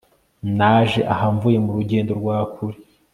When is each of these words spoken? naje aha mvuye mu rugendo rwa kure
naje 0.57 0.99
aha 1.13 1.27
mvuye 1.35 1.57
mu 1.65 1.71
rugendo 1.77 2.11
rwa 2.19 2.37
kure 2.53 2.79